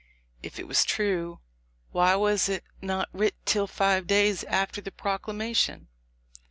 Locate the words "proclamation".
4.91-5.89